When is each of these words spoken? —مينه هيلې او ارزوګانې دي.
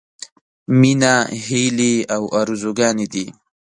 —مينه 0.79 1.13
هيلې 1.45 1.93
او 2.15 2.23
ارزوګانې 2.41 3.07
دي. 3.13 3.25